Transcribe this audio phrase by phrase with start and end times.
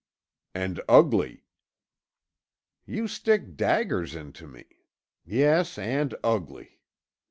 [0.55, 1.45] "And ugly."
[2.87, 4.65] "You stick daggers into me.
[5.23, 6.79] Yes and ugly.